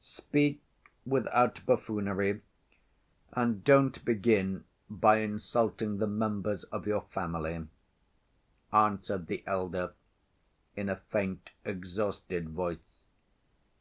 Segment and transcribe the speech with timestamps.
[0.00, 0.62] "Speak
[1.04, 2.42] without buffoonery,
[3.32, 7.66] and don't begin by insulting the members of your family,"
[8.72, 9.94] answered the elder,
[10.76, 13.08] in a faint, exhausted voice.